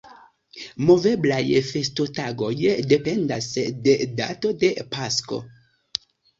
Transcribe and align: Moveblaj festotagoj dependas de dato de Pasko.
Moveblaj 0.87 1.41
festotagoj 1.67 2.51
dependas 2.95 3.53
de 3.87 3.97
dato 4.25 4.55
de 4.67 4.75
Pasko. 4.99 5.43